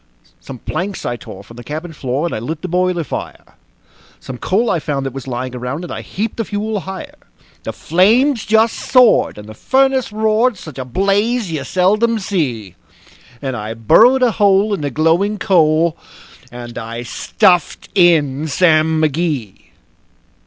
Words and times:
Some 0.39 0.57
planks 0.57 1.05
I 1.05 1.15
tore 1.15 1.43
from 1.43 1.57
the 1.57 1.63
cabin 1.63 1.93
floor, 1.93 2.25
and 2.25 2.33
I 2.33 2.39
lit 2.39 2.63
the 2.63 2.67
boiler 2.67 3.03
fire; 3.03 3.43
Some 4.19 4.39
coal 4.39 4.71
I 4.71 4.79
found 4.79 5.05
that 5.05 5.13
was 5.13 5.27
lying 5.27 5.53
around, 5.55 5.83
and 5.83 5.93
I 5.93 6.01
heaped 6.01 6.37
the 6.37 6.45
fuel 6.45 6.79
higher; 6.79 7.13
The 7.61 7.71
flames 7.71 8.43
just 8.47 8.73
soared, 8.77 9.37
and 9.37 9.47
the 9.47 9.53
furnace 9.53 10.11
roared 10.11 10.57
such 10.57 10.79
a 10.79 10.85
blaze 10.85 11.51
you 11.51 11.63
seldom 11.63 12.17
see; 12.17 12.73
And 13.43 13.55
I 13.55 13.75
burrowed 13.75 14.23
a 14.23 14.31
hole 14.31 14.73
in 14.73 14.81
the 14.81 14.89
glowing 14.89 15.37
coal, 15.37 15.95
and 16.51 16.79
I 16.79 17.03
stuffed 17.03 17.87
in 17.93 18.47
Sam 18.47 18.99
McGee. 19.03 19.53